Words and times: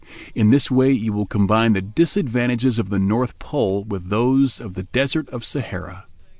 In 0.33 0.49
this 0.49 0.71
way 0.71 0.91
you 0.91 1.13
will 1.13 1.27
combine 1.27 1.73
the 1.73 1.81
disadvantages 1.83 2.79
of 2.79 2.89
the 2.89 2.97
North 2.97 3.37
Pole 3.37 3.83
with 3.83 4.09
those 4.09 4.59
of 4.59 4.73
the 4.73 4.81
desert 4.89 5.29
of 5.29 5.45
Sahara." 5.45 6.05